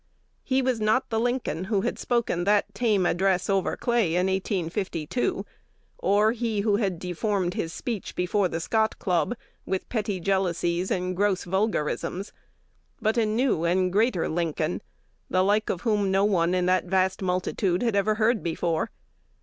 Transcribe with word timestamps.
He 0.43 0.63
was 0.63 0.81
not 0.81 1.11
the 1.11 1.19
Lincoln 1.19 1.65
who 1.65 1.81
had 1.81 1.99
spoken 1.99 2.43
that 2.45 2.73
tame 2.73 3.05
address 3.05 3.51
over 3.51 3.77
Clay 3.77 4.15
in 4.15 4.25
1852, 4.25 5.45
or 5.99 6.31
he 6.31 6.61
who 6.61 6.77
had 6.77 6.97
deformed 6.97 7.53
his 7.53 7.71
speech 7.71 8.15
before 8.15 8.47
the 8.47 8.59
"Scott 8.59 8.97
Club" 8.97 9.35
with 9.63 9.87
petty 9.89 10.19
jealousies 10.19 10.89
and 10.89 11.15
gross 11.15 11.43
vulgarisms, 11.43 12.33
but 12.99 13.15
a 13.15 13.27
new 13.27 13.63
and 13.63 13.93
greater 13.93 14.27
Lincoln, 14.27 14.81
the 15.29 15.43
like 15.43 15.69
of 15.69 15.81
whom 15.81 16.09
no 16.09 16.25
one 16.25 16.55
in 16.55 16.65
that 16.65 16.85
vast 16.85 17.21
multitude 17.21 17.83
had 17.83 17.95
ever 17.95 18.15
heard 18.15 18.41
before. 18.41 18.89